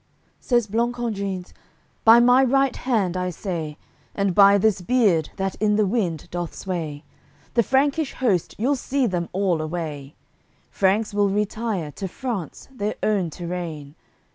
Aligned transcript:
AOI. 0.01 0.37
IV 0.37 0.45
Says 0.47 0.65
Blancandrins: 0.67 1.53
"By 2.03 2.19
my 2.19 2.43
right 2.43 2.75
hand, 2.75 3.15
I 3.15 3.29
say, 3.29 3.77
And 4.15 4.33
by 4.33 4.57
this 4.57 4.81
beard, 4.81 5.29
that 5.35 5.53
in 5.61 5.75
the 5.75 5.85
wind 5.85 6.27
doth 6.31 6.55
sway, 6.55 7.03
The 7.53 7.61
Frankish 7.61 8.13
host 8.13 8.55
you'll 8.57 8.75
see 8.77 9.05
them 9.05 9.29
all 9.31 9.61
away; 9.61 10.15
Franks 10.71 11.13
will 11.13 11.29
retire 11.29 11.91
to 11.91 12.07
France 12.07 12.67
their 12.71 12.95
own 13.03 13.29
terrain. 13.29 13.93